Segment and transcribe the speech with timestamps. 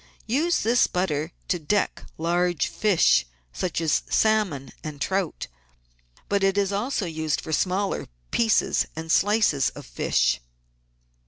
[0.25, 5.45] Use this butter to deck large fish, such as salmon and trout;
[6.27, 10.41] but it is also used for smaller pieces and slices of fish.